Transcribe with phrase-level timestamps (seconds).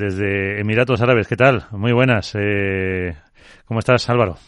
[0.00, 1.28] desde Emiratos Árabes.
[1.28, 1.66] ¿Qué tal?
[1.72, 2.32] Muy buenas.
[2.34, 3.14] Eh,
[3.66, 4.38] ¿Cómo estás, Álvaro?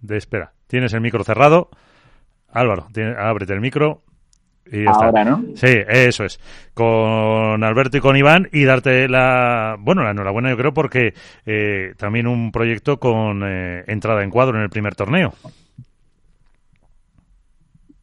[0.00, 0.52] De espera.
[0.66, 1.70] Tienes el micro cerrado.
[2.52, 4.02] Álvaro, tiene, ábrete el micro.
[4.70, 5.24] Y ya Ahora, está.
[5.24, 5.44] ¿no?
[5.54, 6.38] Sí, eso es.
[6.74, 11.14] Con Alberto y con Iván y darte la, bueno, la enhorabuena yo creo porque
[11.46, 15.32] eh, también un proyecto con eh, entrada en cuadro en el primer torneo.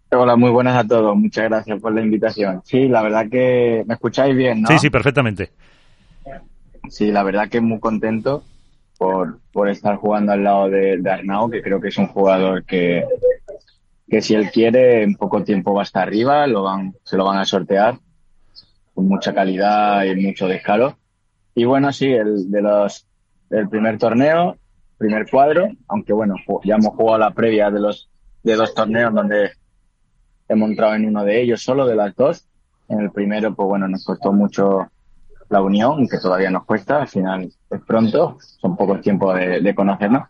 [0.10, 1.16] Hola, muy buenas a todos.
[1.16, 2.62] Muchas gracias por la invitación.
[2.64, 4.70] Sí, la verdad que me escucháis bien, ¿no?
[4.70, 5.52] Sí, sí, perfectamente.
[6.90, 8.44] Sí, la verdad que muy contento
[8.98, 12.64] por, por estar jugando al lado de, de Arnau, que creo que es un jugador
[12.66, 13.06] que,
[14.08, 17.26] que si él quiere en poco tiempo va a estar arriba, lo van, se lo
[17.26, 18.00] van a sortear
[18.94, 20.98] con mucha calidad y mucho descaro.
[21.54, 23.08] Y bueno, sí, el de los
[23.50, 24.58] el primer torneo,
[24.98, 28.10] primer cuadro, aunque bueno, ya hemos jugado la previa de los
[28.44, 29.52] de dos torneos donde
[30.48, 32.48] hemos entrado en uno de ellos solo de las dos.
[32.88, 34.92] En el primero, pues bueno, nos costó mucho
[35.50, 39.76] la unión, que todavía nos cuesta, al final es pronto, son pocos tiempos de, de
[39.76, 40.24] conocernos.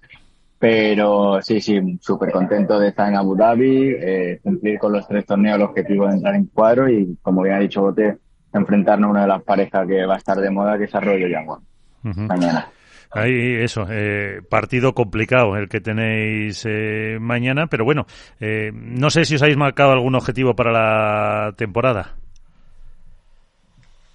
[0.58, 5.26] Pero sí, sí, súper contento de estar en Abu Dhabi, eh, cumplir con los tres
[5.26, 8.18] torneos el objetivo de entrar en cuadro y, como bien ha dicho Bote,
[8.54, 11.28] enfrentarnos a una de las parejas que va a estar de moda, que es Arroyo
[11.28, 11.60] y Agua,
[12.04, 12.22] Ujú.
[12.22, 12.70] mañana.
[13.12, 18.06] Ahí, eso, eh, partido complicado el que tenéis eh, mañana, pero bueno,
[18.40, 22.16] eh, no sé si os habéis marcado algún objetivo para la temporada.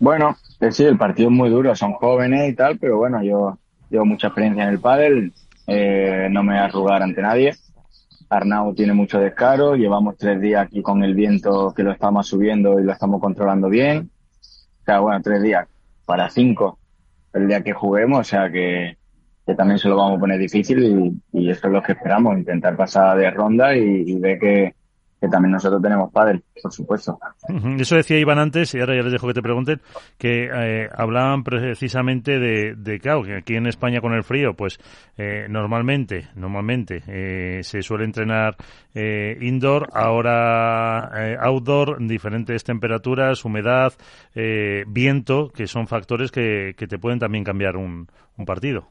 [0.00, 3.58] Bueno, eh, sí, el partido es muy duro, son jóvenes y tal, pero bueno, yo
[3.90, 5.34] llevo mucha experiencia en el pádel,
[5.66, 7.54] eh, no me voy a arrugar ante nadie.
[8.30, 12.80] Arnau tiene mucho descaro, llevamos tres días aquí con el viento que lo estamos subiendo
[12.80, 14.10] y lo estamos controlando bien.
[14.80, 15.68] O sea, bueno, tres días
[16.06, 16.78] para cinco
[17.34, 18.96] el día que juguemos, o sea que,
[19.46, 22.38] que también se lo vamos a poner difícil y, y eso es lo que esperamos,
[22.38, 24.74] intentar pasar de ronda y, y ver que,
[25.20, 27.18] que también nosotros tenemos pádel, por supuesto.
[27.78, 29.80] Eso decía Iván antes, y ahora ya les dejo que te pregunten,
[30.16, 34.78] que eh, hablaban precisamente de, de, claro, que aquí en España con el frío, pues
[35.18, 38.56] eh, normalmente, normalmente eh, se suele entrenar
[38.94, 43.92] eh, indoor, ahora outdoor, diferentes temperaturas, humedad,
[44.34, 48.08] eh, viento, que son factores que, que te pueden también cambiar un,
[48.38, 48.88] un partido.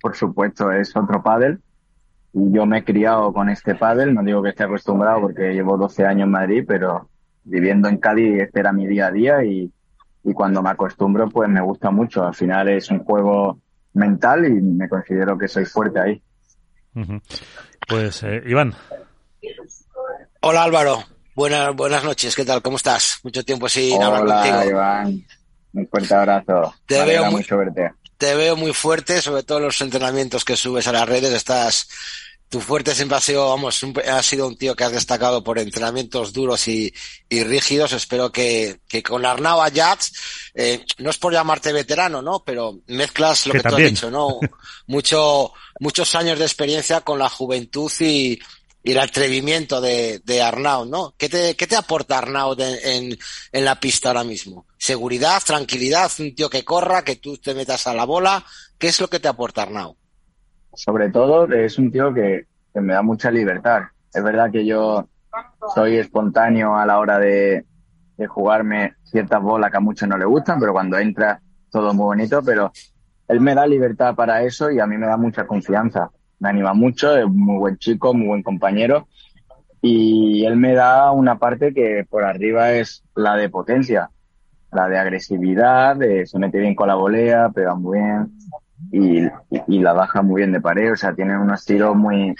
[0.00, 1.60] por supuesto, es otro pádel.
[2.32, 5.76] Y yo me he criado con este pádel, no digo que esté acostumbrado porque llevo
[5.76, 7.08] 12 años en Madrid, pero
[7.44, 9.70] viviendo en Cádiz este era mi día a día y,
[10.22, 12.24] y cuando me acostumbro pues me gusta mucho.
[12.24, 13.58] Al final es un juego
[13.94, 16.22] mental y me considero que soy fuerte ahí.
[17.88, 18.74] Pues, eh, Iván,
[20.42, 20.98] Hola Álvaro,
[21.34, 22.62] buenas, buenas noches, ¿qué tal?
[22.62, 23.20] ¿Cómo estás?
[23.24, 24.70] Mucho tiempo sin hablar Hola, contigo.
[24.70, 25.24] Iván.
[25.72, 26.74] Un fuerte abrazo.
[26.86, 27.92] Te me alegra veo muy- mucho verte.
[28.20, 31.88] Te veo muy fuerte, sobre todo en los entrenamientos que subes a las redes, estás...
[32.50, 36.32] Tu fuerte siempre ha sido, vamos, ha sido un tío que has destacado por entrenamientos
[36.32, 36.92] duros y,
[37.28, 37.92] y rígidos.
[37.92, 40.12] Espero que, que con la Arnau Ayats,
[40.54, 42.42] eh, no es por llamarte veterano, ¿no?
[42.44, 44.40] Pero mezclas lo Que que, tú has dicho, ¿no?
[44.88, 48.40] Mucho, muchos años de experiencia con la juventud y,
[48.82, 51.14] y el atrevimiento de, de Arnau, ¿no?
[51.16, 53.18] ¿Qué te, qué te aporta Arnau de- en,
[53.52, 54.66] en la pista ahora mismo?
[54.82, 58.42] Seguridad, tranquilidad, un tío que corra, que tú te metas a la bola.
[58.78, 59.94] ¿Qué es lo que te aporta Arnau?
[60.72, 63.82] sobre todo es un tío que, me da mucha libertad.
[64.14, 65.06] Es verdad que yo
[65.74, 67.66] soy espontáneo a la hora de,
[68.16, 72.04] de jugarme ciertas bolas que a muchos no le gustan, pero cuando entra todo muy
[72.04, 72.72] bonito, pero
[73.28, 76.10] él me da libertad para eso y a mí me da mucha confianza.
[76.38, 79.08] Me anima mucho, es muy buen chico, muy buen compañero
[79.82, 84.10] y él me da una parte que por arriba es la de potencia,
[84.72, 88.32] la de agresividad, de se mete bien con la volea, pega muy bien
[88.90, 92.34] y, la baja muy bien de pared, o sea, tiene unos tiros muy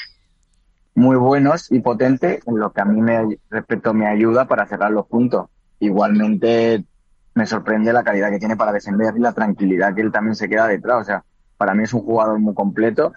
[0.95, 4.91] muy buenos y potentes en lo que a mí me respecto me ayuda para cerrar
[4.91, 5.49] los puntos.
[5.79, 6.85] Igualmente
[7.35, 10.49] me sorprende la calidad que tiene para defender y la tranquilidad que él también se
[10.49, 11.25] queda detrás, o sea,
[11.57, 13.13] para mí es un jugador muy completo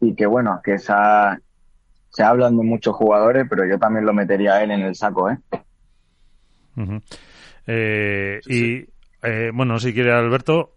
[0.00, 1.38] y que bueno, que esa
[2.10, 5.30] se hablan de muchos jugadores, pero yo también lo metería a él en el saco,
[5.30, 5.38] ¿eh?
[7.66, 8.76] Eh, y
[9.22, 10.76] eh, bueno, si quiere Alberto,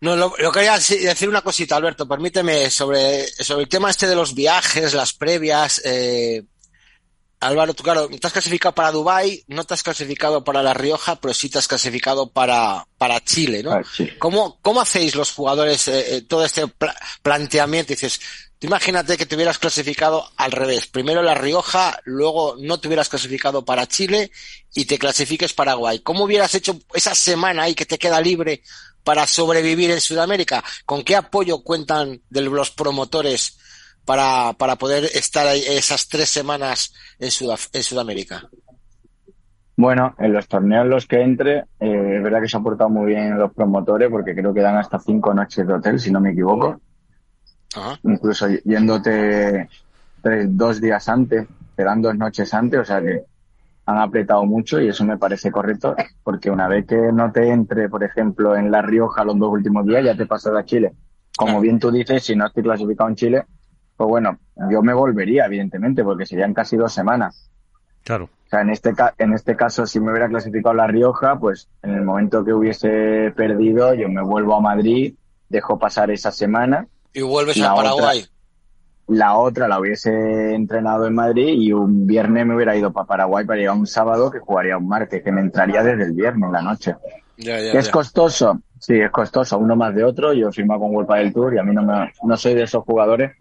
[0.00, 4.06] No, lo, lo quería deci- decir una cosita, Alberto, permíteme, sobre, sobre el tema este
[4.08, 5.80] de los viajes, las previas.
[5.84, 6.42] Eh,
[7.40, 11.20] Álvaro, tú claro, te has clasificado para Dubai, no te has clasificado para La Rioja,
[11.20, 13.72] pero sí te has clasificado para, para Chile, ¿no?
[13.72, 14.08] Ah, sí.
[14.18, 17.92] ¿Cómo, ¿Cómo hacéis los jugadores eh, eh, todo este pla- planteamiento?
[17.94, 18.20] Dices,
[18.62, 20.86] imagínate que te hubieras clasificado al revés.
[20.86, 24.30] Primero La Rioja, luego no te hubieras clasificado para Chile
[24.74, 26.00] y te clasifiques Paraguay.
[26.00, 28.62] ¿Cómo hubieras hecho esa semana ahí que te queda libre
[29.04, 30.62] para sobrevivir en Sudamérica?
[30.86, 33.58] ¿Con qué apoyo cuentan de los promotores
[34.04, 38.48] para, para poder estar ahí esas tres semanas en Sudamérica?
[39.76, 42.90] Bueno, en los torneos en los que entre, eh, es verdad que se han portado
[42.90, 46.20] muy bien los promotores porque creo que dan hasta cinco noches de hotel, si no
[46.20, 46.80] me equivoco.
[48.04, 49.68] Incluso yéndote
[50.48, 53.24] dos días antes, te dan dos noches antes, o sea que
[53.84, 57.88] han apretado mucho y eso me parece correcto porque una vez que no te entre,
[57.88, 60.92] por ejemplo, en La Rioja los dos últimos días, ya te pasas a Chile.
[61.36, 63.44] Como bien tú dices, si no estoy clasificado en Chile,
[63.96, 64.38] pues bueno,
[64.70, 67.50] yo me volvería, evidentemente, porque serían casi dos semanas.
[68.04, 68.24] Claro.
[68.24, 71.94] O sea, en este, en este caso, si me hubiera clasificado La Rioja, pues en
[71.94, 75.14] el momento que hubiese perdido, yo me vuelvo a Madrid,
[75.48, 76.86] dejo pasar esa semana.
[77.14, 78.24] Y vuelves a Paraguay.
[79.08, 83.44] la otra la hubiese entrenado en Madrid y un viernes me hubiera ido para Paraguay
[83.44, 86.52] para llegar un sábado que jugaría un martes, que me entraría desde el viernes en
[86.52, 86.96] la noche.
[87.36, 88.60] ¿Es costoso?
[88.78, 90.32] Sí, es costoso, uno más de otro.
[90.32, 92.84] Yo firmo con World del Tour y a mí no, me, no soy de esos
[92.84, 93.32] jugadores.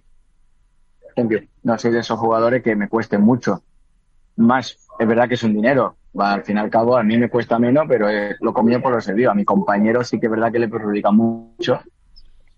[1.64, 3.64] No soy de esos jugadores que me cueste mucho.
[4.38, 5.96] Más, es verdad que es un dinero.
[6.18, 8.92] Al fin y al cabo, a mí me cuesta menos, pero eh, lo comí por
[8.92, 9.32] lo servido.
[9.32, 11.80] A mi compañero sí que es verdad que le perjudica mucho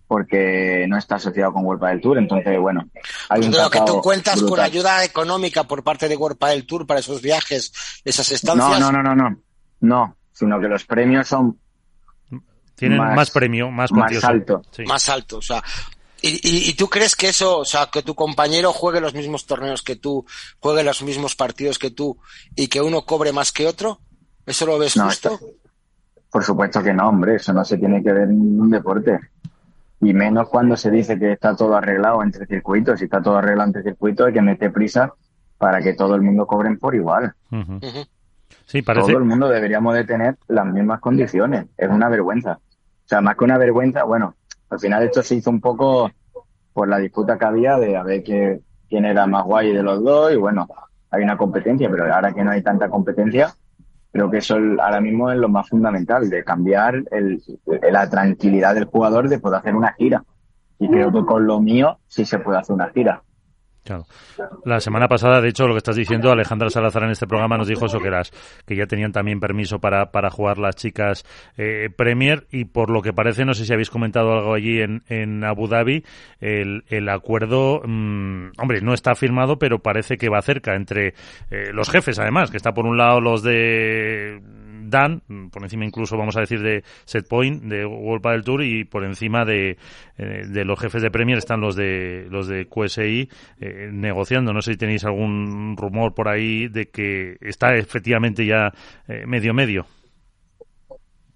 [0.08, 2.18] porque no está asociado con World del Tour.
[2.18, 2.88] Entonces, bueno,
[3.30, 7.00] hay un que tú cuentas con ayuda económica por parte de World del Tour para
[7.00, 7.74] esos viajes,
[8.04, 8.80] esas estancias.
[8.80, 9.38] No, no, no, no, no.
[9.82, 11.58] No, sino que los premios son
[12.76, 14.62] tienen más, premio, más Más alto.
[14.86, 15.64] Más alto, o sea.
[16.22, 19.84] ¿y, y, tú crees que eso, o sea, que tu compañero juegue los mismos torneos
[19.84, 20.26] que tú,
[20.60, 22.18] juegue los mismos partidos que tú
[22.56, 24.00] y que uno cobre más que otro?
[24.46, 25.40] ¿Eso lo ves justo?
[26.34, 29.20] por supuesto que no, hombre, eso no se tiene que ver en ningún deporte.
[30.04, 33.00] Y menos cuando se dice que está todo arreglado entre circuitos.
[33.00, 35.14] Si está todo arreglado entre circuitos, hay que meter prisa
[35.58, 37.34] para que todo el mundo cobren por igual.
[38.66, 39.08] Sí, parece...
[39.08, 41.68] Todo el mundo deberíamos de tener las mismas condiciones.
[41.78, 42.60] Es una vergüenza.
[42.60, 44.36] O sea, más que una vergüenza, bueno,
[44.70, 46.12] al final esto se hizo un poco
[46.74, 50.34] por la disputa que había de a ver quién era más guay de los dos
[50.34, 50.68] y bueno,
[51.12, 53.54] hay una competencia, pero ahora que no hay tanta competencia,
[54.14, 57.42] creo que eso ahora mismo es lo más fundamental, de cambiar el,
[57.92, 60.24] la tranquilidad del jugador de poder hacer una gira.
[60.78, 63.24] Y creo que con lo mío sí se puede hacer una gira.
[63.84, 64.06] Claro.
[64.64, 67.68] La semana pasada, de hecho, lo que estás diciendo, Alejandra Salazar en este programa nos
[67.68, 68.00] dijo eso,
[68.66, 71.26] que ya tenían también permiso para, para jugar las chicas
[71.58, 75.04] eh, Premier y por lo que parece, no sé si habéis comentado algo allí en,
[75.10, 76.04] en Abu Dhabi,
[76.40, 81.14] el, el acuerdo, mm, hombre, no está firmado, pero parece que va cerca entre
[81.52, 84.42] eh, los jefes, además, que está por un lado los de
[84.94, 89.04] Dan, por encima incluso vamos a decir de Setpoint, de World del Tour y por
[89.04, 89.80] encima de,
[90.18, 93.28] eh, los jefes de Premier están los de los de QSI
[93.60, 94.54] eh, negociando.
[94.54, 98.72] No sé si tenéis algún rumor por ahí de que está efectivamente ya
[99.08, 99.88] eh, medio medio.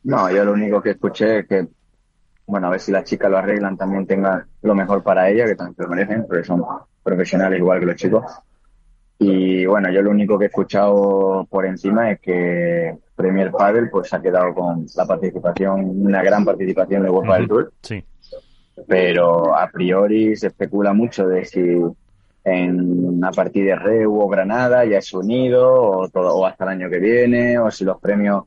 [0.03, 1.68] No, yo lo único que escuché es que,
[2.45, 5.56] bueno, a ver si las chicas lo arreglan, también tengan lo mejor para ella, que
[5.56, 6.63] también lo merecen, porque son
[7.01, 8.24] profesionales igual que los chicos.
[9.18, 14.14] Y bueno, yo lo único que he escuchado por encima es que Premier Padel pues
[14.14, 17.74] ha quedado con la participación, una gran participación de World del Tour.
[17.81, 18.04] Sí.
[18.88, 21.60] Pero a priori se especula mucho de si
[22.44, 26.69] en a partir de Reu o Granada ya es unido o, todo, o hasta el
[26.69, 28.46] año que viene o si los premios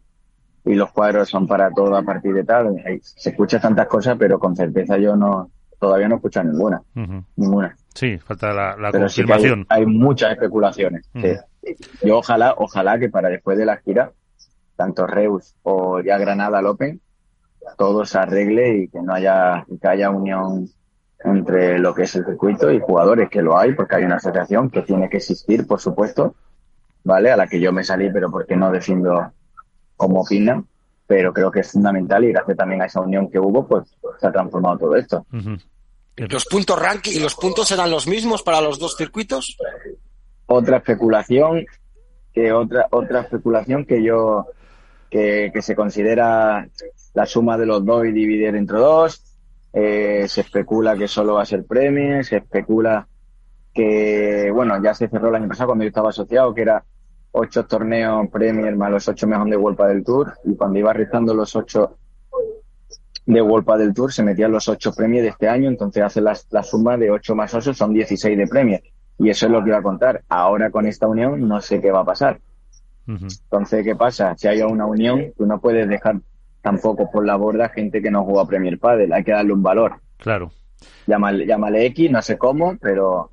[0.64, 2.76] y los cuadros son para todo a partir de tal.
[3.02, 5.50] Se escucha tantas cosas, pero con certeza yo no
[5.81, 6.81] todavía no he escuchado ninguna.
[7.34, 7.76] Ninguna.
[7.93, 9.66] Sí, falta la, confirmación.
[9.69, 11.11] hay, muchas especulaciones.
[12.02, 14.12] Yo ojalá, ojalá que para después de la gira,
[14.80, 16.96] tanto Reus o ya Granada López,
[17.76, 20.70] todo se arregle y que no haya, que haya unión
[21.22, 24.70] entre lo que es el circuito y jugadores, que lo hay, porque hay una asociación
[24.70, 26.34] que tiene que existir, por supuesto,
[27.04, 27.30] ¿vale?
[27.30, 29.30] A la que yo me salí, pero porque no defiendo
[29.99, 30.64] como opina,
[31.06, 33.87] pero creo que es fundamental y gracias también a esa unión que hubo, pues
[34.18, 35.26] se ha transformado todo esto.
[36.16, 39.58] ¿Los puntos ranking y los puntos serán los mismos para los dos circuitos?
[40.46, 41.66] Otra especulación,
[42.32, 44.46] que otra, otra especulación que yo,
[45.11, 46.69] que, se considera
[47.14, 49.25] la suma de los dos y dividir entre dos.
[49.73, 53.07] Eh, se especula que solo va a ser premio, se especula
[53.73, 56.85] que, bueno, ya se cerró el año pasado cuando yo estaba asociado, que era
[57.33, 61.35] ocho torneos Premier más los ocho mejores de World del Tour, y cuando iba restando
[61.35, 61.97] los ocho
[63.26, 66.35] de World del Tour se metían los ocho premios de este año, entonces hace la,
[66.62, 68.81] suma de ocho más ocho son 16 de premios.
[69.19, 70.23] Y eso es lo que iba a contar.
[70.29, 72.40] Ahora con esta unión no sé qué va a pasar.
[73.19, 74.35] Entonces, ¿qué pasa?
[74.37, 76.17] Si hay una unión, tú no puedes dejar
[76.62, 79.12] tampoco por la borda gente que no juega Premier Padel.
[79.12, 79.95] Hay que darle un valor.
[80.19, 80.50] Claro.
[81.07, 83.31] Llámale, llámale X, no sé cómo, pero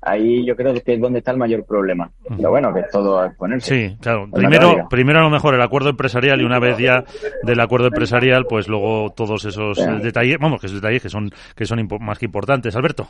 [0.00, 2.10] ahí yo creo que es donde está el mayor problema.
[2.36, 3.90] Pero bueno, que todo es ponerse.
[3.90, 4.28] Sí, claro.
[4.32, 7.04] Primero, primero a lo mejor el acuerdo empresarial y una vez ya
[7.42, 11.66] del acuerdo empresarial, pues luego todos esos detalles, vamos, que esos detalles que son que
[11.66, 12.74] son más que importantes.
[12.76, 13.08] Alberto.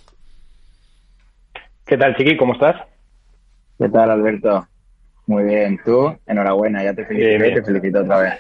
[1.87, 2.37] ¿Qué tal, Chiqui?
[2.37, 2.77] ¿Cómo estás?
[3.79, 4.67] ¿Qué tal, Alberto?
[5.29, 8.33] Muy bien, tú, enhorabuena, ya te felicito, te felicito otra vez.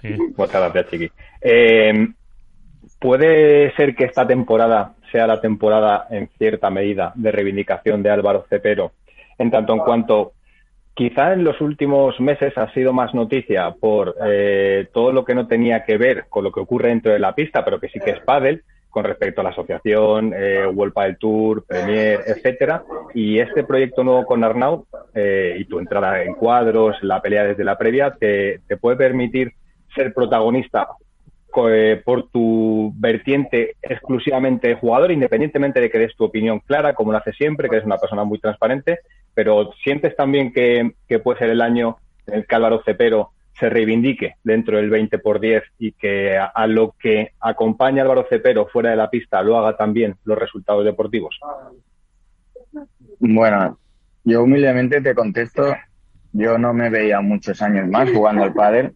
[0.00, 0.16] Sí.
[0.34, 1.10] Muchas gracias, Chiqui.
[1.42, 2.08] Eh,
[2.98, 8.46] ¿Puede ser que esta temporada sea la temporada, en cierta medida, de reivindicación de Álvaro
[8.48, 8.92] Cepero,
[9.36, 10.32] en tanto en cuanto
[10.94, 15.46] quizá en los últimos meses ha sido más noticia por eh, todo lo que no
[15.46, 18.12] tenía que ver con lo que ocurre dentro de la pista, pero que sí que
[18.12, 18.64] es pádel,
[18.94, 24.44] con respecto a la asociación, eh, World Tour, Premier, etcétera, y este proyecto nuevo con
[24.44, 28.96] Arnau eh, y tu entrada en cuadros, la pelea desde la previa, te, te puede
[28.96, 29.52] permitir
[29.96, 30.86] ser protagonista
[31.68, 37.10] eh, por tu vertiente exclusivamente de jugador, independientemente de que des tu opinión clara, como
[37.10, 39.00] lo haces siempre, que eres una persona muy transparente,
[39.34, 41.96] pero sientes también que, puede ser el año
[42.28, 46.66] en el que Álvaro Cepero se reivindique dentro del 20 por 10 y que a,
[46.66, 51.38] lo que acompaña Álvaro Cepero fuera de la pista lo haga también los resultados deportivos?
[53.20, 53.78] Bueno,
[54.24, 55.74] yo humildemente te contesto,
[56.32, 58.94] yo no me veía muchos años más jugando al pádel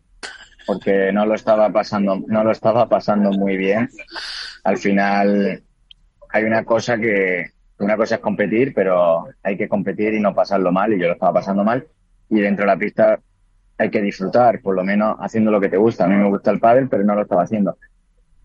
[0.66, 3.88] porque no lo estaba pasando, no lo estaba pasando muy bien.
[4.64, 5.62] Al final
[6.30, 10.72] hay una cosa que una cosa es competir, pero hay que competir y no pasarlo
[10.72, 11.86] mal, y yo lo estaba pasando mal.
[12.28, 13.18] Y dentro de la pista
[13.78, 16.04] hay que disfrutar, por lo menos haciendo lo que te gusta.
[16.04, 17.76] A mí me gusta el pádel, pero no lo estaba haciendo.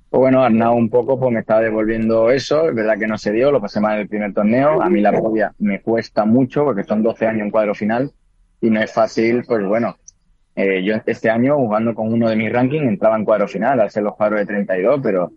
[0.10, 3.32] Pues bueno, Arnau un poco pues me estaba devolviendo eso, es verdad que no se
[3.32, 6.64] dio, lo pasé mal en el primer torneo, a mí la propia me cuesta mucho
[6.64, 8.12] porque son 12 años en cuadro final
[8.62, 9.98] y no es fácil, pues bueno,
[10.56, 13.90] eh, yo este año, jugando con uno de mis rankings, entraba en cuadro final, al
[13.90, 15.32] ser los cuadros de 32, pero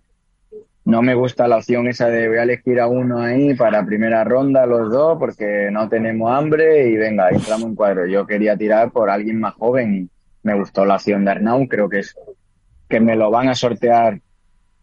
[0.86, 4.22] no me gusta la opción esa de voy a elegir a uno ahí para primera
[4.22, 8.06] ronda, los dos, porque no tenemos hambre y venga, entramos en cuadro.
[8.06, 10.10] Yo quería tirar por alguien más joven y
[10.44, 12.14] me gustó la opción de Arnau, creo que es
[12.88, 14.20] que me lo van a sortear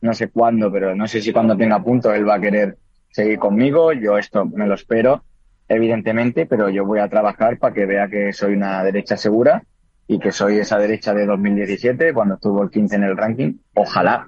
[0.01, 2.77] no sé cuándo, pero no sé si cuando tenga punto él va a querer
[3.09, 5.23] seguir conmigo, yo esto me lo espero,
[5.69, 9.63] evidentemente, pero yo voy a trabajar para que vea que soy una derecha segura
[10.05, 13.53] y que soy esa derecha de 2017 cuando estuvo el 15 en el ranking.
[13.73, 14.27] Ojalá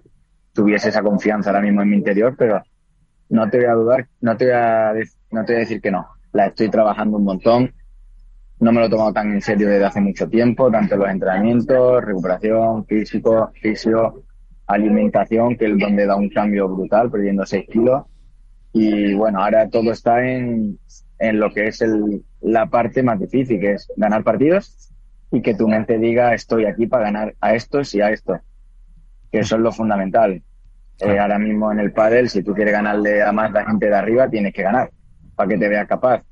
[0.56, 2.64] tuviese esa confianza ahora mismo en mi interior, pero
[3.30, 4.94] no te voy a dudar, no te voy a,
[5.32, 6.08] no te voy a decir que no.
[6.32, 7.74] La estoy trabajando un montón.
[8.60, 12.04] No me lo he tomado tan en serio desde hace mucho tiempo, tanto los entrenamientos,
[12.04, 14.24] recuperación, físico, fisio,
[14.66, 18.04] alimentación, que es donde da un cambio brutal, perdiendo 6 kilos.
[18.72, 20.80] Y bueno, ahora todo está en,
[21.20, 24.94] en lo que es el, la parte más difícil, que es ganar partidos
[25.32, 28.40] y que tu mente diga estoy aquí para ganar a estos y a estos,
[29.32, 30.42] que eso es lo fundamental.
[31.00, 33.96] Eh, ahora mismo en el pádel, si tú quieres ganarle a más la gente de
[33.96, 34.90] arriba, tienes que ganar
[35.36, 36.24] para que te veas capaz.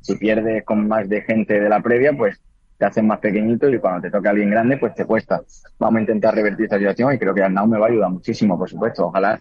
[0.00, 2.40] Si pierdes con más de gente de la previa, pues
[2.78, 5.42] te hacen más pequeñito y cuando te toca alguien grande, pues te cuesta.
[5.78, 8.58] Vamos a intentar revertir esta situación y creo que Arnau me va a ayudar muchísimo,
[8.58, 9.06] por supuesto.
[9.06, 9.40] Ojalá,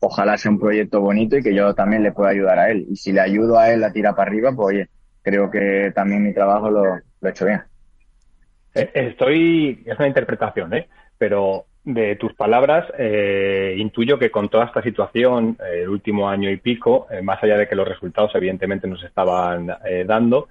[0.00, 2.86] ojalá sea un proyecto bonito y que yo también le pueda ayudar a él.
[2.88, 4.88] Y si le ayudo a él a tirar para arriba, pues oye,
[5.22, 7.62] creo que también mi trabajo lo, lo he hecho bien.
[8.74, 10.88] Eh, estoy, es una interpretación, ¿eh?
[11.16, 16.50] pero de tus palabras eh, intuyo que con toda esta situación, eh, el último año
[16.50, 19.68] y pico, más allá de que los resultados evidentemente nos estaban
[20.06, 20.48] dando,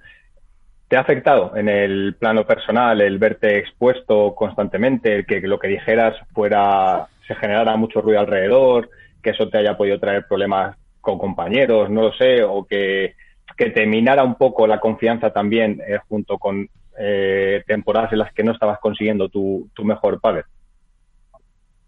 [0.88, 5.68] ¿te ha afectado en el plano personal el verte expuesto constantemente, el que lo que
[5.68, 8.90] dijeras fuera, se generara mucho ruido alrededor,
[9.22, 13.14] que eso te haya podido traer problemas con compañeros, no lo sé, o que,
[13.56, 16.68] que te minara un poco la confianza también junto con
[17.00, 20.42] eh, temporadas en las que no estabas consiguiendo tu, mejor padre?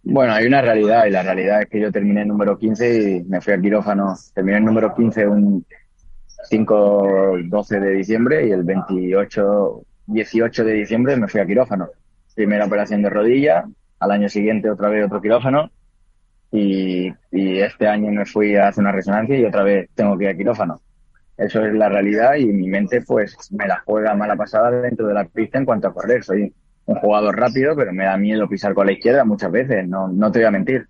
[0.03, 3.23] Bueno, hay una realidad y la realidad es que yo terminé en número 15 y
[3.25, 4.15] me fui al quirófano.
[4.35, 5.67] Terminé en número 15 un
[6.51, 11.89] 5-12 de diciembre y el 28, 18 de diciembre me fui a quirófano.
[12.35, 13.65] Primera operación de rodilla,
[13.99, 15.71] al año siguiente otra vez otro quirófano
[16.51, 20.25] y, y este año me fui a hacer una resonancia y otra vez tengo que
[20.25, 20.81] ir a quirófano.
[21.37, 25.15] Eso es la realidad y mi mente pues me la juega mala pasada dentro de
[25.15, 26.25] la pista en cuanto a correr.
[26.25, 26.53] Soy
[26.91, 30.33] un jugador rápido, pero me da miedo pisar con la izquierda muchas veces, no, no
[30.33, 30.89] te voy a mentir.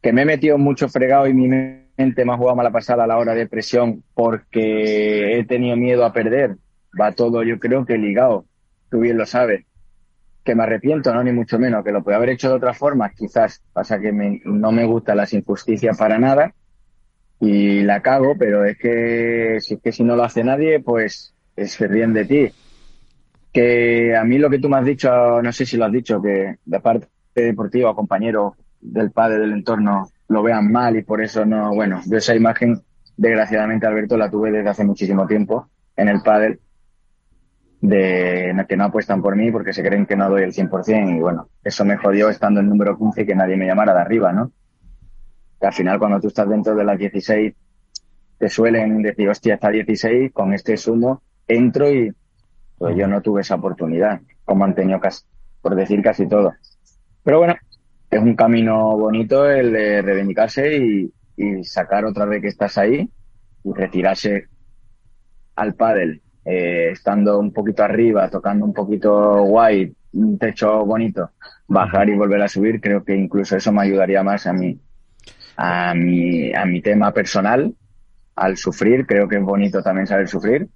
[0.00, 3.06] Que me he metido mucho fregado y mi mente me ha jugado mala pasada a
[3.06, 6.56] la hora de presión porque he tenido miedo a perder.
[6.98, 8.46] Va todo, yo creo que ligado.
[8.90, 9.64] Tú bien lo sabes.
[10.44, 11.84] Que me arrepiento, no, ni mucho menos.
[11.84, 13.62] Que lo puedo haber hecho de otra forma, quizás.
[13.72, 16.52] Pasa que no me gustan las injusticias para nada
[17.38, 21.86] y la cago, pero es que es que si no lo hace nadie, pues se
[21.86, 22.52] ríen de ti.
[23.52, 26.22] Que a mí lo que tú me has dicho, no sé si lo has dicho,
[26.22, 31.44] que de parte deportiva, compañeros del padre del entorno lo vean mal y por eso
[31.44, 32.80] no, bueno, yo esa imagen,
[33.16, 36.60] desgraciadamente Alberto, la tuve desde hace muchísimo tiempo en el pádel
[37.82, 41.20] de que no apuestan por mí porque se creen que no doy el 100% y
[41.20, 44.32] bueno, eso me jodió estando en número 15 y que nadie me llamara de arriba,
[44.32, 44.52] ¿no?
[45.62, 47.54] que al final cuando tú estás dentro de las 16
[48.38, 52.12] te suelen decir, hostia, está 16, con este sumo entro y,
[52.82, 55.24] Pues yo no tuve esa oportunidad, como han tenido casi,
[55.60, 56.52] por decir casi todo.
[57.22, 57.54] Pero bueno,
[58.10, 63.08] es un camino bonito el de reivindicarse y, y sacar otra vez que estás ahí
[63.62, 64.48] y retirarse
[65.54, 71.30] al pádel, eh, estando un poquito arriba, tocando un poquito guay, un techo bonito,
[71.68, 74.76] bajar y volver a subir, creo que incluso eso me ayudaría más a mí,
[75.56, 77.72] a mi, a mi tema personal,
[78.34, 80.68] al sufrir, creo que es bonito también saber sufrir,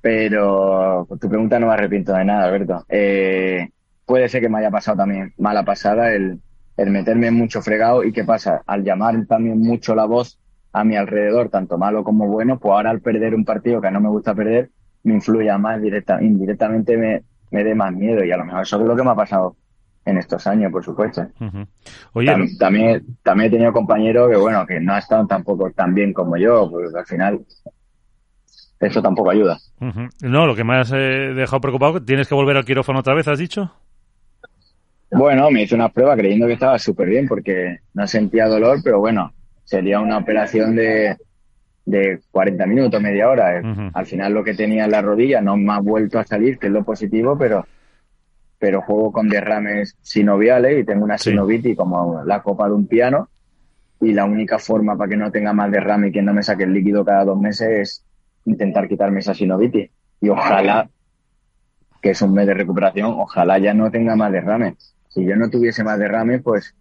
[0.00, 2.84] pero tu pregunta no me arrepiento de nada, Alberto.
[2.88, 3.68] Eh,
[4.06, 6.40] puede ser que me haya pasado también mala pasada el,
[6.76, 10.38] el meterme mucho fregado y qué pasa, al llamar también mucho la voz
[10.72, 14.00] a mi alrededor, tanto malo como bueno, pues ahora al perder un partido que no
[14.00, 14.70] me gusta perder,
[15.02, 18.80] me influye más directa, indirectamente me, me dé más miedo y a lo mejor eso
[18.80, 19.56] es lo que me ha pasado
[20.04, 21.26] en estos años, por supuesto.
[22.12, 26.12] Oye, también, también he tenido compañeros que, bueno, que no ha estado tampoco tan bien
[26.12, 27.40] como yo, pues al final
[28.80, 29.58] eso tampoco ayuda.
[30.22, 33.28] No, lo que me has eh, dejado preocupado, ¿tienes que volver al quirófano otra vez,
[33.28, 33.70] has dicho?
[35.10, 39.00] Bueno, me hice una prueba creyendo que estaba súper bien porque no sentía dolor, pero
[39.00, 39.32] bueno,
[39.64, 41.16] sería una operación de,
[41.84, 43.60] de 40 minutos, media hora.
[43.92, 46.68] Al final lo que tenía en la rodilla no me ha vuelto a salir, que
[46.68, 47.66] es lo positivo, pero
[48.60, 53.30] pero juego con derrames sinoviales y tengo una sinovitis como la copa de un piano
[54.02, 56.64] y la única forma para que no tenga más derrame y que no me saque
[56.64, 58.04] el líquido cada dos meses es
[58.44, 59.90] intentar quitarme esa sinovitis.
[60.20, 60.88] Y ojalá,
[62.02, 64.76] que es un mes de recuperación, ojalá ya no tenga más derrame.
[65.08, 66.74] Si yo no tuviese más derrame, pues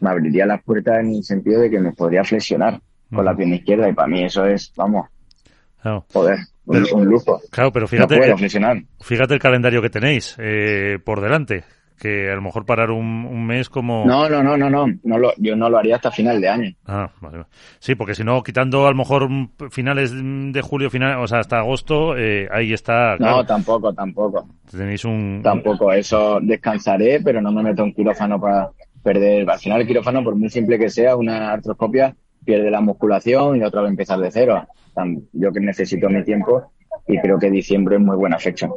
[0.00, 2.80] me abriría las puertas en el sentido de que me podría flexionar
[3.12, 5.06] con la pierna izquierda y para mí eso es, vamos,
[6.12, 7.40] joder, un, lujo.
[7.50, 8.34] Claro, pero fíjate,
[9.00, 11.64] fíjate el calendario que tenéis eh, por delante,
[12.04, 14.04] que a lo mejor parar un, mes como...
[14.04, 16.74] No, no, no, no, no, no lo, yo no lo haría hasta final de año.
[16.84, 17.44] Ah, vale.
[17.78, 19.26] Sí, porque si no, quitando a lo mejor
[19.70, 23.16] finales de julio, final, o sea, hasta agosto, eh, ahí está...
[23.18, 24.46] No, tampoco, tampoco.
[24.70, 25.40] Tenéis un...
[25.42, 28.68] Tampoco, eso descansaré, pero no me meto un quirófano para
[29.02, 29.48] perder...
[29.48, 33.62] Al final el quirófano, por muy simple que sea, una artroscopia pierde la musculación y
[33.62, 34.62] otra vez empezar de cero.
[35.32, 36.70] Yo que necesito mi tiempo
[37.06, 38.68] y creo que diciembre es muy buena fecha.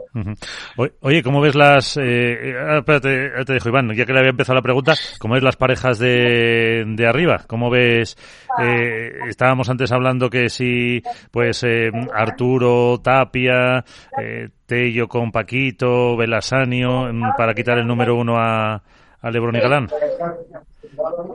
[1.01, 1.97] Oye, ¿cómo ves las...
[1.97, 5.43] Eh, eh espérate, te dejo Iván, ya que le había empezado la pregunta, ¿cómo ves
[5.43, 7.43] las parejas de, de arriba?
[7.47, 8.17] ¿Cómo ves...
[8.59, 13.85] Eh, estábamos antes hablando que si, pues, eh, Arturo, Tapia,
[14.19, 18.81] eh, Tello con Paquito, Belasanio, mm, para quitar el número uno a,
[19.21, 19.87] a Lebron y Galán.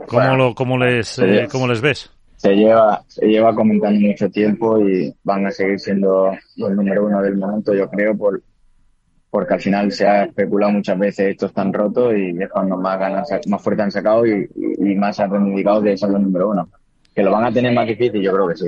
[0.07, 2.11] ¿Cómo, lo, cómo, les, ¿Cómo les ves?
[2.43, 7.21] Se lleva, se lleva comentando mucho tiempo y van a seguir siendo los número uno
[7.21, 8.43] del momento, yo creo, por,
[9.29, 12.99] porque al final se ha especulado muchas veces estos están rotos y es cuando más
[12.99, 14.45] ganas, más fuerte han sacado y,
[14.97, 16.67] más han reivindicado de ser los número uno.
[17.15, 18.67] Que lo van a tener más difícil, yo creo que sí.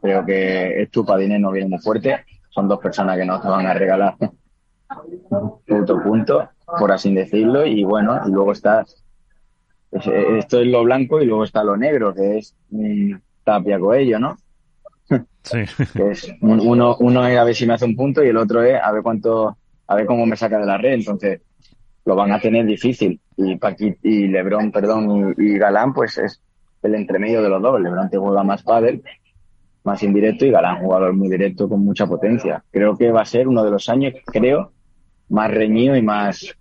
[0.00, 3.74] Creo que Estupadines no viene muy fuerte, son dos personas que no se van a
[3.74, 4.14] regalar
[5.66, 8.52] punto punto, por así decirlo, y bueno, y luego
[9.90, 12.54] está esto es lo blanco y luego está lo negro, que es
[13.44, 14.36] Tapia Coello, ¿no?
[15.42, 15.58] Sí.
[15.94, 18.80] es uno, uno es a ver si me hace un punto y el otro es
[18.82, 20.92] a ver cuánto, a ver cómo me saca de la red.
[20.92, 21.40] Entonces,
[22.04, 23.20] lo van a tener difícil.
[23.36, 26.42] Y Paqui, y Lebron, perdón, y, Galán, pues es
[26.82, 27.80] el entremedio de los dos.
[27.80, 29.02] Lebron te juega más pádel,
[29.84, 32.64] más indirecto, y Galán jugador muy directo con mucha potencia.
[32.70, 34.72] Creo que va a ser uno de los años, creo,
[35.28, 36.54] más reñido y más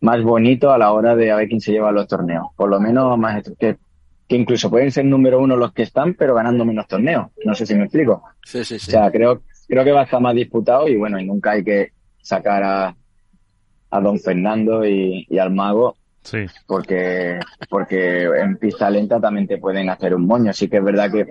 [0.00, 2.48] más bonito a la hora de a ver quién se lleva los torneos.
[2.56, 3.76] Por lo menos más que,
[4.26, 7.28] que incluso pueden ser número uno los que están, pero ganando menos torneos.
[7.44, 8.22] No sé si me explico.
[8.44, 8.90] Sí, sí, sí.
[8.90, 11.64] O sea, creo, creo que va a estar más disputado y bueno, y nunca hay
[11.64, 12.96] que sacar a,
[13.90, 15.96] a don Fernando y, y al mago.
[16.22, 16.46] Sí.
[16.66, 17.38] Porque,
[17.70, 20.52] porque en pista lenta también te pueden hacer un moño.
[20.52, 21.26] Sí que es verdad que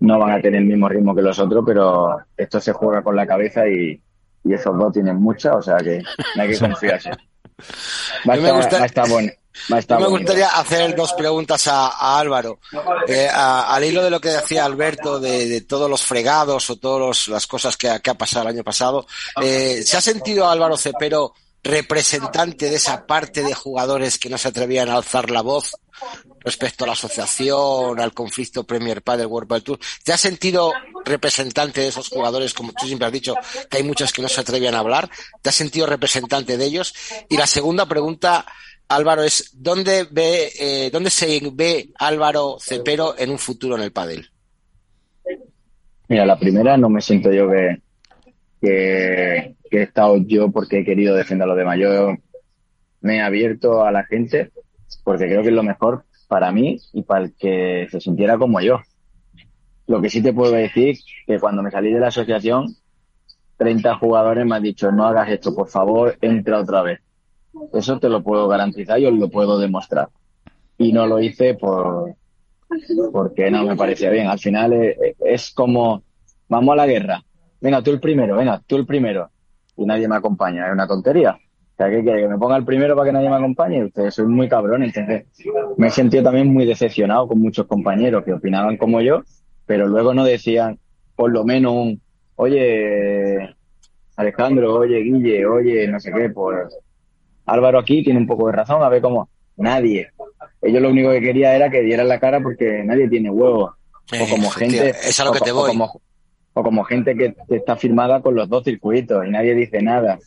[0.00, 3.16] no van a tener el mismo ritmo que los otros, pero esto se juega con
[3.16, 4.00] la cabeza y,
[4.44, 6.00] y esos dos tienen mucha, o sea que
[6.36, 7.10] no hay que confiarse
[9.68, 12.60] me, gustaría hacer dos preguntas a, Álvaro.
[13.06, 17.46] Eh, al hilo de lo que decía Alberto de, todos los fregados o todas las
[17.46, 19.06] cosas que, ha pasado el año pasado,
[19.42, 24.48] eh, ¿se ha sentido Álvaro Cepero representante de esa parte de jugadores que no se
[24.48, 25.76] atrevían a alzar la voz
[26.48, 29.78] respecto a la asociación, al conflicto Premier Padel World Padel Tour.
[30.02, 30.72] ¿Te has sentido
[31.04, 33.34] representante de esos jugadores, como tú siempre has dicho,
[33.70, 35.10] que hay muchos que no se atrevían a hablar?
[35.42, 36.94] ¿Te has sentido representante de ellos?
[37.28, 38.46] Y la segunda pregunta,
[38.88, 43.92] Álvaro, es ¿dónde ve, eh, dónde se ve Álvaro Cepero en un futuro en el
[43.92, 44.30] pádel?
[46.08, 47.82] Mira, la primera no me siento yo que,
[48.62, 51.78] que, he estado yo porque he querido defender a los demás.
[51.78, 52.14] Yo
[53.02, 54.50] me he abierto a la gente
[55.04, 58.60] porque creo que es lo mejor para mí y para el que se sintiera como
[58.60, 58.80] yo.
[59.86, 62.76] Lo que sí te puedo decir que cuando me salí de la asociación
[63.58, 67.00] 30 jugadores me han dicho, no hagas esto, por favor, entra otra vez.
[67.72, 70.08] Eso te lo puedo garantizar y os lo puedo demostrar.
[70.78, 72.14] Y no lo hice por
[73.12, 74.28] porque no me parecía bien.
[74.28, 76.02] Al final es, es como,
[76.48, 77.24] vamos a la guerra.
[77.60, 79.28] Venga, tú el primero, venga, tú el primero.
[79.76, 80.66] Y nadie me acompaña.
[80.66, 81.36] Es una tontería.
[81.78, 82.22] O sea, ¿qué quiere?
[82.22, 83.84] ¿Que me ponga el primero para que nadie me acompañe?
[83.84, 84.82] Ustedes soy muy cabrón.
[84.82, 85.26] Entonces,
[85.76, 89.22] me he sentido también muy decepcionado con muchos compañeros que opinaban como yo,
[89.64, 90.80] pero luego no decían,
[91.14, 92.00] por lo menos un,
[92.34, 93.54] oye,
[94.16, 96.66] Alejandro, oye, Guille, oye, no sé qué, pues
[97.46, 99.28] Álvaro aquí tiene un poco de razón, a ver cómo.
[99.56, 100.08] Nadie.
[100.60, 103.74] Ellos lo único que quería era que dieran la cara porque nadie tiene huevos.
[104.20, 104.90] O como gente.
[104.90, 105.70] Es a lo que te voy.
[105.70, 106.00] O como,
[106.54, 110.18] o como gente que está firmada con los dos circuitos y nadie dice nada.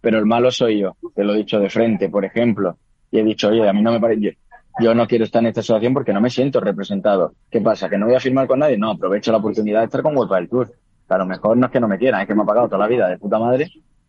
[0.00, 2.76] Pero el malo soy yo, te lo he dicho de frente, por ejemplo.
[3.10, 4.38] Y he dicho, oye, a mí no me parece.
[4.80, 7.32] Yo, no quiero estar en esta situación porque no me siento representado.
[7.50, 7.88] ¿Qué pasa?
[7.88, 8.78] ¿Que no voy a firmar con nadie?
[8.78, 10.72] No, aprovecho la oportunidad de estar con World del Tour.
[11.08, 12.78] A lo mejor no es que no me quieran, es que me ha pagado toda
[12.78, 13.68] la vida de puta madre.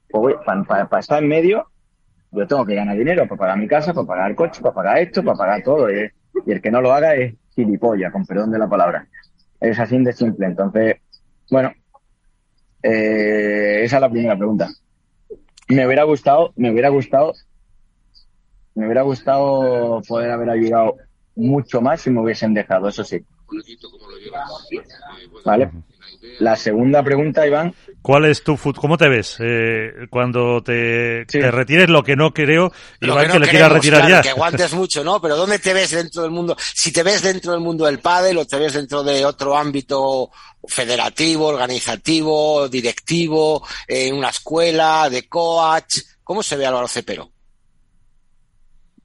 [0.10, 1.68] Pues para estar en medio,
[2.32, 4.98] yo tengo que ganar dinero para pagar mi casa, para pagar el coche, para pagar
[5.00, 5.90] esto, para pagar todo.
[5.90, 6.12] Y,
[6.46, 9.08] y el que no lo haga es gilipollas, con perdón de la palabra.
[9.60, 10.46] Es así de simple.
[10.46, 10.98] Entonces,
[11.50, 11.72] bueno,
[12.84, 14.68] eh, esa es la primera pregunta.
[15.70, 17.34] Me hubiera gustado, me hubiera gustado,
[18.74, 20.98] me hubiera gustado poder haber ayudado
[21.36, 23.24] mucho más si me hubiesen dejado, eso sí.
[25.46, 25.72] Vale.
[26.40, 27.74] La segunda pregunta, Iván.
[28.02, 31.40] ¿Cuál es tu fut ¿Cómo te ves eh, cuando te, Sí.
[31.40, 31.90] te retires?
[31.90, 34.22] Lo que no creo, Lo Iván, que le quiera queremos, retirar claro, ya.
[34.22, 35.22] Que aguantes mucho, ¿no?
[35.22, 36.56] Pero ¿dónde te ves dentro del mundo?
[36.60, 40.32] Si te ves dentro del mundo del pádel o te ves dentro de otro ámbito
[40.68, 47.32] federativo, organizativo, directivo, en una escuela, de coach, ¿cómo se ve Álvaro Cepero?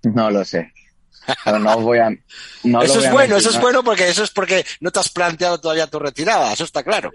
[0.05, 0.73] No lo sé.
[1.45, 2.11] Pero no voy a.
[2.11, 3.61] No lo eso voy es a bueno, eso es ¿no?
[3.63, 7.11] bueno porque eso es porque no te has planteado todavía tu retirada, eso está claro.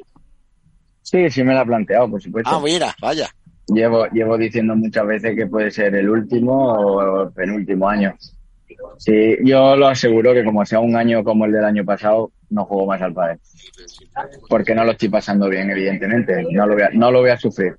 [1.02, 2.50] Sí, sí me lo he planteado, por supuesto.
[2.52, 3.30] Ah, mira, vaya.
[3.68, 8.16] Llevo, llevo diciendo muchas veces que puede ser el último o el penúltimo año.
[8.98, 12.66] Sí, yo lo aseguro que como sea un año como el del año pasado, no
[12.66, 13.40] juego más al pádel.
[14.48, 16.46] Porque no lo estoy pasando bien, evidentemente.
[16.52, 17.76] No lo voy a, no lo voy a sufrir.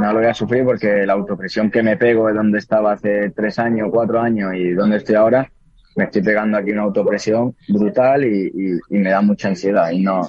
[0.00, 3.30] No lo voy a sufrir porque la autopresión que me pego de donde estaba hace
[3.36, 5.52] tres años, cuatro años y donde estoy ahora,
[5.94, 10.26] me estoy pegando aquí una autopresión brutal y, me da mucha ansiedad y no,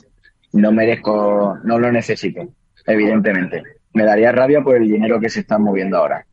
[0.52, 2.50] no merezco, no lo necesito,
[2.86, 3.64] evidentemente.
[3.94, 6.26] Me daría rabia por el dinero que se está moviendo ahora.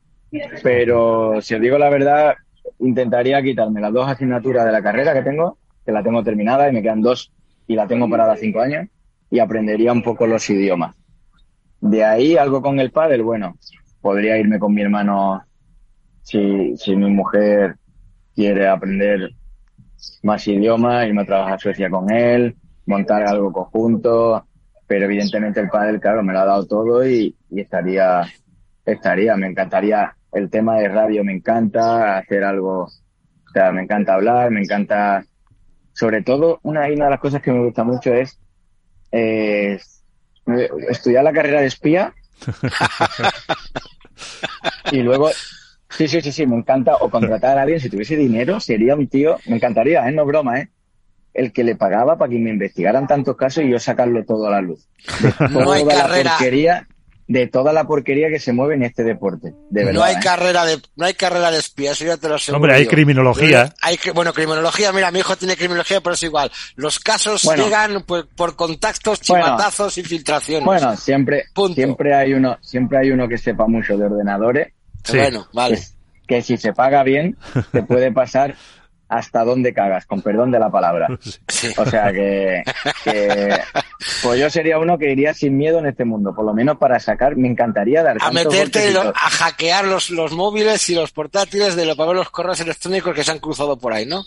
[0.64, 2.35] Pero si os digo la verdad,
[2.81, 6.72] intentaría quitarme las dos asignaturas de la carrera que tengo, que la tengo terminada y
[6.72, 7.31] me quedan dos
[7.68, 8.88] y la tengo parada cinco años,
[9.31, 10.97] y aprendería un poco los idiomas.
[11.80, 13.56] De ahí algo con el pádel, bueno,
[14.00, 15.42] podría irme con mi hermano
[16.22, 17.76] si, si mi mujer
[18.34, 19.30] quiere aprender
[20.22, 24.44] más idiomas, irme a trabajar a Suecia con él, montar algo conjunto,
[24.86, 28.22] pero evidentemente el pádel, claro, me lo ha dado todo y, y estaría,
[28.84, 34.14] estaría, me encantaría, el tema de radio me encanta, hacer algo, o sea, me encanta
[34.14, 35.24] hablar, me encanta,
[35.92, 38.38] sobre todo, una, una de las cosas que me gusta mucho es
[39.12, 39.78] eh,
[40.88, 42.14] estudiar la carrera de espía
[44.92, 45.30] y luego
[45.90, 46.96] Sí, sí, sí, sí, me encanta.
[46.96, 50.12] O contratar a alguien, si tuviese dinero, sería un tío, me encantaría, ¿eh?
[50.12, 50.68] No broma, ¿eh?
[51.32, 54.50] El que le pagaba para que me investigaran tantos casos y yo sacarlo todo a
[54.50, 54.87] la luz.
[55.20, 56.30] De No hay toda la carrera.
[56.32, 56.88] porquería,
[57.28, 59.52] de toda la porquería que se mueve en este deporte.
[59.70, 60.00] De verdad.
[60.00, 60.20] no hay ¿eh?
[60.22, 62.56] carrera de no hay carrera de espía, eso ya te lo aseguro.
[62.56, 62.90] Hombre, hay yo.
[62.90, 63.74] criminología.
[63.82, 66.50] Hay que, bueno, criminología, mira, mi hijo tiene criminología, pero es igual.
[66.76, 67.64] Los casos Bueno.
[67.64, 69.44] llegan por, por contactos, Bueno.
[69.44, 70.64] chivatazos, infiltraciones.
[70.64, 71.74] Bueno, siempre, Punto.
[71.74, 74.72] siempre hay uno, siempre hay uno que sepa mucho de ordenadores.
[75.04, 75.18] Sí.
[75.18, 75.76] Bueno, vale.
[76.26, 77.36] que, que si se paga bien,
[77.72, 78.54] te puede pasar
[79.08, 81.08] hasta donde cagas, con perdón de la palabra.
[81.48, 81.68] Sí.
[81.76, 82.62] O sea que,
[83.04, 83.58] que-
[84.22, 87.00] pues yo sería uno que iría sin miedo en este mundo, por lo menos para
[87.00, 91.74] sacar, me encantaría dar A meterte, lo- a hackear los, los móviles y los portátiles
[91.74, 94.24] de lo para ver los correos electrónicos que se han cruzado por ahí, ¿no?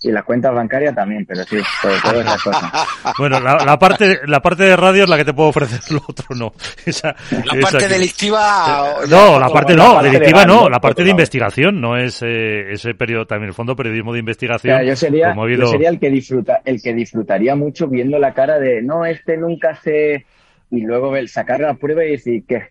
[0.00, 2.72] Y las cuentas bancarias también, pero sí, sobre todo esas cosas.
[3.18, 6.00] Bueno, la, la parte la parte de radio es la que te puedo ofrecer, lo
[6.06, 6.52] otro no.
[6.86, 8.94] Esa, La esa parte que- delictiva.
[9.02, 11.96] Eh, No, la parte la no, parte delictiva legal, no, la parte de investigación, no
[11.96, 14.76] es eh, ese periodo, también el fondo periodismo de O investigación.
[14.78, 17.88] sea, yo sería, como ha yo habido- sería el que disfruta, el que disfrutaría mucho
[17.88, 20.24] viendo la cara de no, este nunca se
[20.70, 22.68] y luego ver- sacar la prueba y decir ¿qué?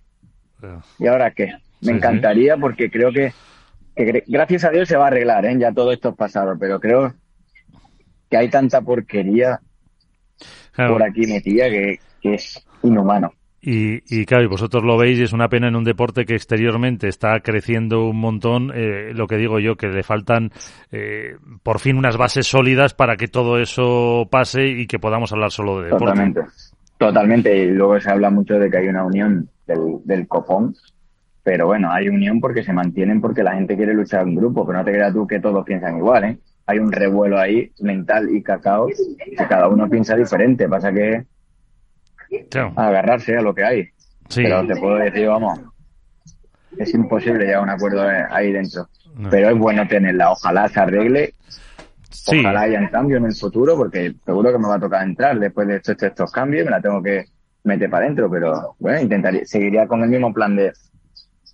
[0.99, 1.47] ¿Y ahora qué?
[1.81, 3.31] Me Sí, encantaría porque creo que,
[4.05, 5.57] que gracias a Dios se va a arreglar, ¿eh?
[5.59, 7.13] ya todo esto es pasado, pero creo
[8.29, 9.59] que hay tanta porquería
[10.71, 13.31] Claro, por aquí metida que, que es inhumano.
[13.59, 16.35] Y, y claro, y vosotros lo veis y es una pena en un deporte que
[16.35, 18.71] exteriormente está creciendo un montón.
[18.73, 20.51] eh, lo que digo yo, que le faltan
[20.91, 25.51] eh, por fin unas bases sólidas para que todo eso pase y que podamos hablar
[25.51, 26.05] solo de deporte.
[26.05, 26.41] Totalmente.
[26.97, 30.75] Totalmente, y luego se habla mucho de que hay una unión del, del copón,
[31.47, 34.79] pero bueno, hay unión porque se mantienen porque la gente quiere luchar en grupo, pero
[34.79, 36.37] no te creas tú que todos piensan igual, ¿eh?
[36.65, 41.23] Hay un revuelo ahí mental y cacao que cada uno piensa diferente, pasa que
[42.75, 43.83] agarrarse a lo que hay.
[44.27, 44.43] Sí.
[44.43, 45.57] Pero te puedo decir, vamos,
[46.77, 48.89] es imposible llegar a un acuerdo ahí dentro.
[49.15, 49.29] No.
[49.29, 51.33] Pero es bueno tenerla, ojalá se arregle,
[52.09, 52.41] Sí.
[52.41, 55.65] ojalá haya cambio en el futuro, porque seguro que me va a tocar entrar después
[55.65, 57.23] de estos, estos cambios, me la tengo que
[57.63, 60.73] meter para adentro, pero bueno, intentaría, seguiría con el mismo plan de,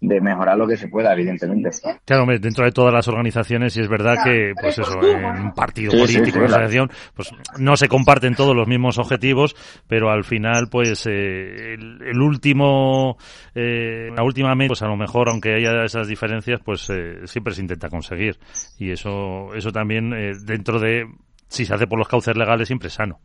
[0.05, 1.69] de mejorar lo que se pueda, evidentemente.
[2.05, 5.53] Claro, hombre, dentro de todas las organizaciones, y es verdad que, pues eso, en un
[5.53, 6.63] partido Sí, sí, político, sí, una claro.
[6.63, 9.55] asociación, pues no se comparten todos los mismos objetivos,
[9.87, 13.17] pero al final, pues, eh, el, el último,
[13.55, 17.53] eh, la última meta, pues a lo mejor, aunque haya esas diferencias, pues eh, siempre
[17.53, 18.37] se intenta conseguir.
[18.77, 21.05] Y eso, eso también, eh, dentro de,
[21.47, 23.19] si se hace por los cauces legales, siempre es sano.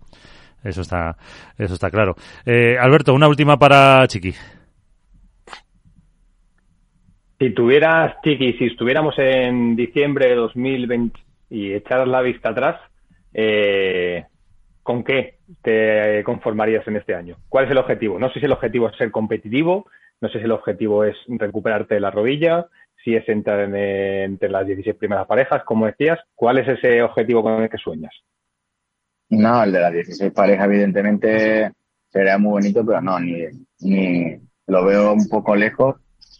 [0.62, 1.16] Eso está,
[1.56, 2.14] eso está claro.
[2.44, 4.34] Eh, Alberto, una última para Chiqui.
[7.38, 11.20] Si tuvieras, Chiqui, si estuviéramos en diciembre de 2020
[11.50, 12.80] y echaras la vista atrás,
[13.32, 14.24] eh,
[14.82, 17.36] ¿con qué te conformarías en este año?
[17.48, 18.18] ¿Cuál es el objetivo?
[18.18, 19.86] No sé si el objetivo es ser competitivo,
[20.20, 22.66] no sé si el objetivo es recuperarte de la rodilla,
[23.04, 26.18] si es entrar en, entre las 16 primeras parejas, como decías.
[26.34, 28.14] ¿Cuál es ese objetivo con el que sueñas?
[29.30, 31.70] No, el de las 16 parejas, evidentemente,
[32.08, 33.44] sería muy bonito, pero no, ni,
[33.80, 35.96] ni lo veo un poco lejos,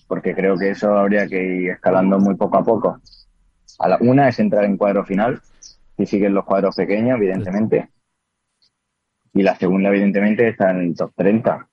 [0.09, 3.01] porque creo que eso habría que ir escalando muy poco a poco.
[3.79, 5.41] La, una es entrar en cuadro final,
[5.97, 7.91] si siguen los cuadros pequeños, evidentemente.
[9.35, 11.69] Y la segunda, evidentemente, está en el top 30.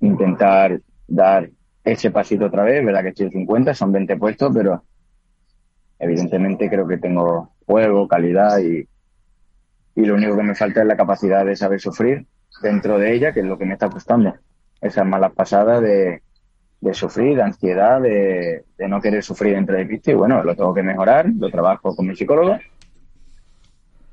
[0.00, 1.50] Intentar dar
[1.82, 4.84] ese pasito otra vez, verdad que estoy en 50, son 20 puestos, pero
[5.98, 8.86] evidentemente creo que tengo juego, calidad y,
[9.94, 12.26] y lo único que me falta es la capacidad de saber sufrir
[12.62, 14.34] dentro de ella, que es lo que me está costando.
[14.80, 16.22] Esas malas pasadas de,
[16.80, 20.72] de sufrir, de ansiedad, de, de, no querer sufrir dentro de y bueno, lo tengo
[20.72, 22.58] que mejorar, lo trabajo con mi psicólogo.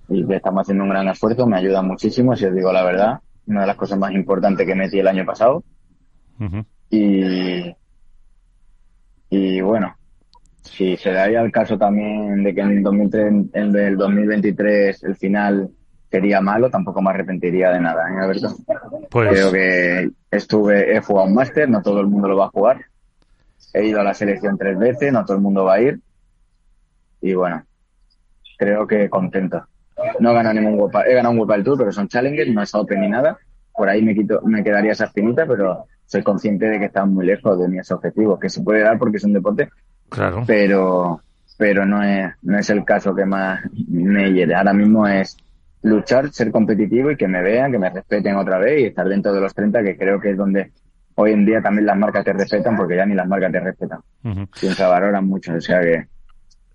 [0.10, 3.62] Y estamos haciendo un gran esfuerzo, me ayuda muchísimo, si os digo la verdad, una
[3.62, 5.63] de las cosas más importantes que metí el año pasado.
[6.39, 6.65] Uh -huh.
[6.91, 7.75] y,
[9.30, 9.95] y bueno,
[10.62, 15.15] si se daría el caso también de que en el, 2003, en el 2023 el
[15.15, 15.69] final
[16.09, 18.55] sería malo, tampoco me arrepentiría de nada, ¿eh, Alberto?
[19.09, 19.29] Pues...
[19.29, 22.85] Creo que estuve, he jugado un máster, no todo el mundo lo va a jugar.
[23.73, 25.99] He ido a la selección tres veces, no todo el mundo va a ir.
[27.21, 27.63] Y bueno,
[28.57, 29.65] creo que contento.
[30.19, 32.61] No he ganado ningún World he ganado un World del Tour, pero son Challengers, no
[32.61, 33.37] es Open ni nada.
[33.73, 37.25] Por ahí me quito, me quedaría esa espinita, pero soy consciente de que están muy
[37.25, 39.69] lejos de mis objetivos, que se puede dar porque es un deporte,
[40.09, 40.43] claro.
[40.47, 41.21] pero,
[41.57, 44.55] pero no es, no es el caso que más me hiere.
[44.55, 45.37] Ahora mismo es
[45.83, 49.33] luchar, ser competitivo y que me vean, que me respeten otra vez y estar dentro
[49.33, 50.71] de los 30, que creo que es donde
[51.15, 53.99] hoy en día también las marcas te respetan, porque ya ni las marcas te respetan.
[54.23, 54.59] Uh -huh.
[54.59, 56.07] Piensa, valoran mucho, o sea que.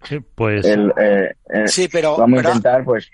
[0.04, 0.64] Sí, pues.
[0.64, 2.16] El, eh, eh, sí, pero.
[2.16, 3.08] Vamos a intentar, pues.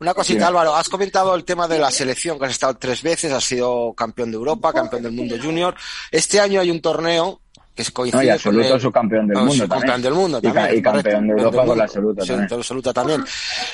[0.00, 3.32] Una cosita, Álvaro, has comentado el tema de la selección, que has estado tres veces,
[3.32, 5.74] has sido campeón de Europa, campeón del mundo junior.
[6.12, 7.40] Este año hay un torneo
[7.84, 8.80] que coincide no, y absoluto el...
[8.80, 10.02] subcampeón del no, mundo subcampeón también.
[10.02, 10.74] del mundo también.
[10.74, 12.52] Y, y campeón de Europa con la absoluta sí, también.
[12.52, 13.24] absoluta también.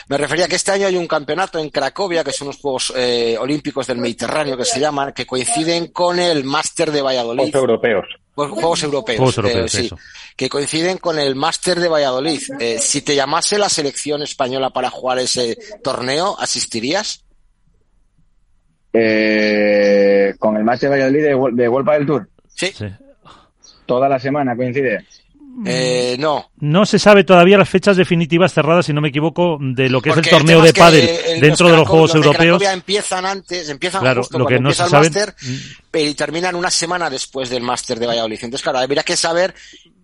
[0.09, 3.37] Me refería que este año hay un campeonato en Cracovia, que son los Juegos eh,
[3.41, 7.51] Olímpicos del Mediterráneo, que se llaman, que coinciden con el Máster de Valladolid.
[7.51, 8.07] Juegos europeos.
[8.35, 9.19] Juegos Europeos.
[9.19, 9.91] Juegos europeos eh, sí,
[10.37, 12.43] que coinciden con el Máster de Valladolid.
[12.59, 17.25] Eh, si te llamase la selección española para jugar ese torneo, ¿asistirías?
[18.93, 22.29] Eh, con el Máster de Valladolid de, de Vuelta del Tour.
[22.55, 22.73] Sí.
[22.77, 22.87] sí.
[23.87, 25.05] Toda la semana coincide.
[25.65, 26.51] Eh, no.
[26.59, 30.11] No se sabe todavía las fechas definitivas cerradas, si no me equivoco, de lo que
[30.11, 32.61] Porque es el torneo de pádel el, dentro los de los Juegos los Europeos.
[32.61, 35.35] De empiezan antes, empiezan claro, justo lo que cuando no empieza se el máster
[35.93, 38.39] y terminan una semana después del máster de Valladolid.
[38.43, 39.55] Entonces, claro, habría que saber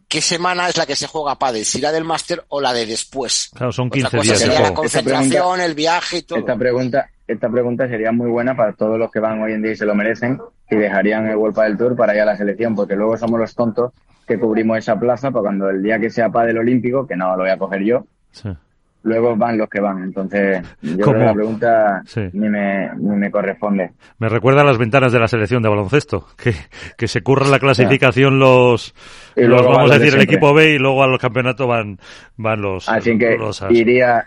[0.06, 2.86] qué semana es la que se juega pádel, si la del máster o la de
[2.86, 3.50] después.
[3.54, 6.38] Claro, son 15 Otra cosa días sería la concentración, pregunta, el viaje y todo.
[6.38, 9.72] Esta pregunta, esta pregunta sería muy buena para todos los que van hoy en día
[9.72, 10.38] y se lo merecen
[10.70, 13.54] y dejarían el World del Tour para ir a la selección, porque luego somos los
[13.54, 13.92] tontos
[14.26, 17.42] que cubrimos esa plaza para cuando el día que sea pádel olímpico, que no lo
[17.42, 18.48] voy a coger yo, sí.
[19.02, 20.04] luego van los que van.
[20.04, 21.12] Entonces, yo ¿Cómo?
[21.14, 22.20] creo que la pregunta Sí.
[22.35, 23.90] ni, me, ni me corresponde.
[24.20, 26.54] Me recuerda a las ventanas de la selección de baloncesto, que,
[26.96, 28.94] que se curran la clasificación los,
[29.35, 31.98] Y los vamos a los de decir, el equipo B y luego al campeonato van,
[32.37, 34.26] van los, Así que los iría,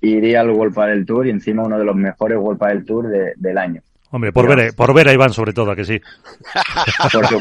[0.00, 3.32] iría al World del Tour y encima uno de los mejores World del Tour de-
[3.36, 3.80] del año.
[4.10, 6.00] Hombre, por ver, por ver a Iván sobre todo, ¿a que sí.
[7.12, 7.40] Por, su-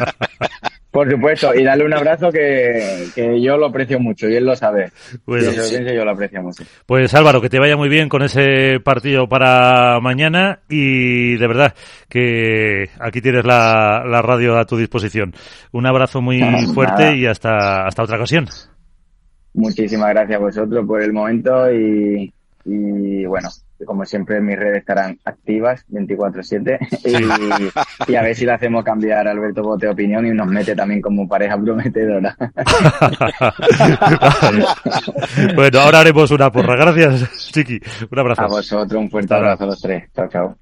[0.91, 4.55] Por supuesto, y darle un abrazo que, que yo lo aprecio mucho y él lo
[4.55, 4.91] sabe.
[5.25, 5.75] Bueno, y sí.
[5.93, 6.63] yo lo aprecio mucho.
[6.85, 11.75] Pues Álvaro, que te vaya muy bien con ese partido para mañana y de verdad
[12.09, 15.33] que aquí tienes la, la radio a tu disposición.
[15.73, 16.39] Un abrazo muy
[16.73, 17.15] fuerte Nada.
[17.15, 18.47] y hasta, hasta otra ocasión.
[19.53, 22.33] Muchísimas gracias a vosotros por el momento y,
[22.65, 23.49] y bueno,
[23.85, 26.79] como siempre mis redes estarán activas 24/7
[28.07, 30.47] y, y a ver si le hacemos cambiar a Alberto Bote de opinión y nos
[30.47, 32.35] mete también como pareja prometedora.
[35.55, 36.75] bueno, ahora haremos una porra.
[36.75, 37.79] Gracias, Chiqui.
[38.11, 38.43] Un abrazo.
[38.43, 40.03] A vosotros un fuerte abrazo a los tres.
[40.13, 40.55] Chao, chao.